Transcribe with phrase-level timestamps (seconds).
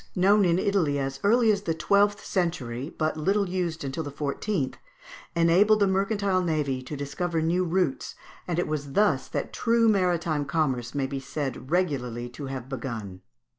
[0.01, 4.01] ]The compass known in Italy as early as the twelfth century, but little used until
[4.01, 4.75] the fourteenth
[5.35, 8.15] enabled the mercantile navy to discover new routes,
[8.47, 13.21] and it was thus that true maritime commerce may be said regularly to have begun.